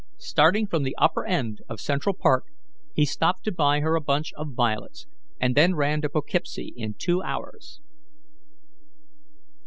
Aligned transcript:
Starting 0.17 0.65
from 0.65 0.81
the 0.81 0.95
upper 0.97 1.27
end 1.27 1.59
of 1.69 1.79
Central 1.79 2.15
Park, 2.15 2.45
he 2.95 3.05
stopped 3.05 3.43
to 3.43 3.51
buy 3.51 3.81
her 3.81 3.93
a 3.95 4.01
bunch 4.01 4.33
of 4.33 4.53
violets, 4.55 5.05
and 5.39 5.53
then 5.53 5.75
ran 5.75 6.01
to 6.01 6.09
Poughkeepsie 6.09 6.73
in 6.75 6.95
two 6.95 7.21
hours. 7.21 7.81